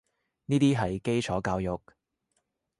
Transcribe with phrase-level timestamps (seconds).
[0.45, 1.79] 呢啲係基礎教育